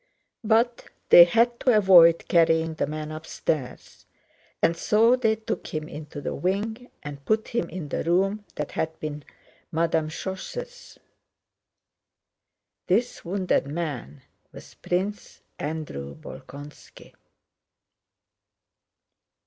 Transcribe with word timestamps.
But 0.43 0.85
they 1.09 1.25
had 1.25 1.59
to 1.59 1.77
avoid 1.77 2.27
carrying 2.27 2.73
the 2.73 2.87
man 2.87 3.11
upstairs, 3.11 4.07
and 4.59 4.75
so 4.75 5.15
they 5.15 5.35
took 5.35 5.67
him 5.67 5.87
into 5.87 6.21
the 6.21 6.33
wing 6.33 6.89
and 7.03 7.23
put 7.23 7.49
him 7.49 7.69
in 7.69 7.89
the 7.89 8.03
room 8.03 8.43
that 8.55 8.71
had 8.71 8.99
been 8.99 9.23
Madame 9.71 10.09
Schoss'. 10.09 10.97
This 12.87 13.23
wounded 13.23 13.67
man 13.67 14.23
was 14.51 14.73
Prince 14.73 15.43
Andrew 15.59 16.15
Bolkónski. 16.15 17.13